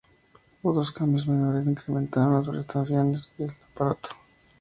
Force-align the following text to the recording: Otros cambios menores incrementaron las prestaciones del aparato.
Otros 0.63 0.89
cambios 0.91 1.27
menores 1.27 1.67
incrementaron 1.67 2.33
las 2.33 2.47
prestaciones 2.49 3.29
del 3.37 3.51
aparato. 3.71 4.09